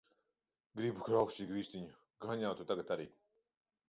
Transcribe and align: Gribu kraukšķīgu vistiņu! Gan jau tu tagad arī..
Gribu 0.79 1.03
kraukšķīgu 1.09 1.57
vistiņu! 1.57 1.91
Gan 2.25 2.41
jau 2.47 2.55
tu 2.63 2.65
tagad 2.73 2.95
arī.. 2.97 3.07